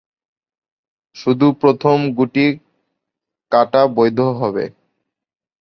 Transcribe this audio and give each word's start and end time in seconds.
শুধু 1.15 1.47
প্রথম 1.61 1.97
গুটি 2.17 2.45
কাটা 3.51 3.81
বৈধ 3.95 4.19
হবে। 4.39 4.65